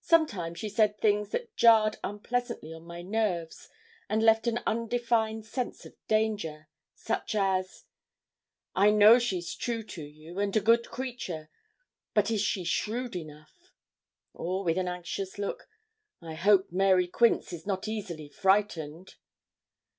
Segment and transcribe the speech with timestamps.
[0.00, 3.68] Sometimes she said things that jarred unpleasantly on my nerves,
[4.08, 6.68] and left an undefined sense of danger.
[6.94, 7.84] Such as:
[8.74, 11.50] 'I know she's true to you, and a good creature;
[12.14, 13.74] but is she shrewd enough?'
[14.32, 15.68] Or, with an anxious look:
[16.22, 19.16] 'I hope Mary Quince is not easily frightened.'